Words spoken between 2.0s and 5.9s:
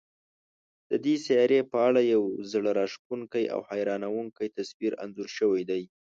یو زړه راښکونکی او حیرانوونکی تصویر انځور شوی دی.